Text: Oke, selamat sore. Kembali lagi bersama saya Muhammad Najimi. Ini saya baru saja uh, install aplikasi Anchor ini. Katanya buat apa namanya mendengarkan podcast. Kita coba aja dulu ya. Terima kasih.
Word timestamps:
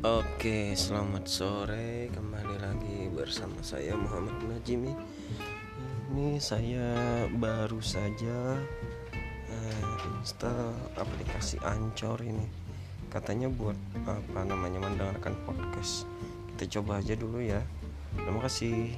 Oke, 0.00 0.72
selamat 0.72 1.28
sore. 1.28 2.08
Kembali 2.08 2.56
lagi 2.56 3.12
bersama 3.12 3.60
saya 3.60 3.92
Muhammad 3.92 4.32
Najimi. 4.48 4.96
Ini 6.08 6.40
saya 6.40 7.28
baru 7.28 7.84
saja 7.84 8.56
uh, 9.52 9.96
install 10.16 10.72
aplikasi 10.96 11.60
Anchor 11.60 12.16
ini. 12.24 12.48
Katanya 13.12 13.52
buat 13.52 13.76
apa 14.08 14.40
namanya 14.40 14.88
mendengarkan 14.88 15.36
podcast. 15.44 16.08
Kita 16.56 16.80
coba 16.80 17.04
aja 17.04 17.12
dulu 17.12 17.44
ya. 17.44 17.60
Terima 18.16 18.40
kasih. 18.40 18.96